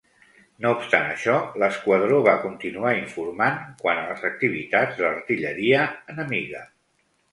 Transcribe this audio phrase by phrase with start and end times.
[0.65, 5.85] No obstant això, l'esquadró va continuar informant quant a les activitats de l'artilleria
[6.15, 6.65] enemiga.